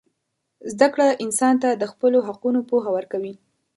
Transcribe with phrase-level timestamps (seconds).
[0.71, 3.33] زدهکړه انسان ته د خپلو حقونو پوهه ورکوي.